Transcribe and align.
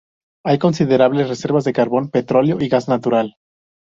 Hay 0.43 0.57
considerables 0.57 1.29
reservas 1.29 1.63
de 1.63 1.73
carbón, 1.73 2.09
petróleo 2.09 2.57
y 2.59 2.69
gas 2.69 2.87
natural. 2.89 3.35